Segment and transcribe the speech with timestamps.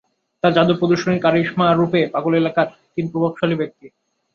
[0.43, 3.85] তার যাদু প্রদর্শনীর কারিশমা আর রূপে পাগল এলাকার তিন প্রভাবশালী ব্যক্তি।